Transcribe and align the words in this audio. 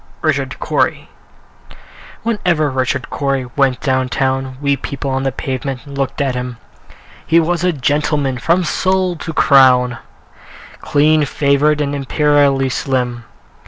Richard 0.23 0.57
Cory 0.59 1.09
Whenever 2.23 2.71
Richard 2.71 3.11
Cory 3.11 3.45
went 3.55 3.81
down 3.81 4.09
town, 4.09 4.57
We 4.59 4.75
people 4.75 5.11
on 5.11 5.21
the 5.21 5.31
pavement 5.31 5.85
looked 5.85 6.19
at 6.21 6.33
him: 6.33 6.57
He 7.23 7.39
was 7.39 7.63
a 7.63 7.71
gentleman 7.71 8.39
from 8.39 8.63
sole 8.63 9.15
to 9.17 9.31
crown, 9.31 9.99
Clean 10.79 11.23
favored, 11.25 11.81
and 11.81 11.93
imperially 11.93 12.69
slim. 12.69 13.25